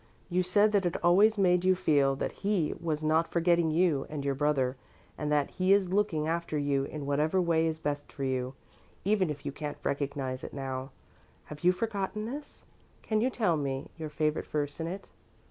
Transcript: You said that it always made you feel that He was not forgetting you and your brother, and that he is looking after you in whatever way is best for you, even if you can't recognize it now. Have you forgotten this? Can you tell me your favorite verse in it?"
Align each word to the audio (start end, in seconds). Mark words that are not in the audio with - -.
You 0.29 0.41
said 0.41 0.71
that 0.71 0.87
it 0.87 0.95
always 1.03 1.37
made 1.37 1.63
you 1.63 1.75
feel 1.75 2.15
that 2.15 2.31
He 2.31 2.73
was 2.81 3.03
not 3.03 3.31
forgetting 3.31 3.69
you 3.69 4.07
and 4.09 4.25
your 4.25 4.33
brother, 4.33 4.75
and 5.15 5.31
that 5.31 5.51
he 5.51 5.73
is 5.73 5.93
looking 5.93 6.27
after 6.27 6.57
you 6.57 6.85
in 6.85 7.05
whatever 7.05 7.39
way 7.39 7.67
is 7.67 7.77
best 7.77 8.11
for 8.11 8.23
you, 8.23 8.55
even 9.05 9.29
if 9.29 9.45
you 9.45 9.51
can't 9.51 9.77
recognize 9.83 10.43
it 10.43 10.55
now. 10.55 10.89
Have 11.43 11.63
you 11.63 11.71
forgotten 11.71 12.25
this? 12.25 12.65
Can 13.03 13.21
you 13.21 13.29
tell 13.29 13.55
me 13.55 13.91
your 13.95 14.09
favorite 14.09 14.47
verse 14.47 14.79
in 14.79 14.87
it?" 14.87 15.07